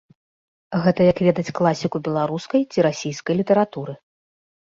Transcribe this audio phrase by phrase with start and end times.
[0.83, 3.93] Гэта як ведаць класіку беларускай ці расійскай літаратуры.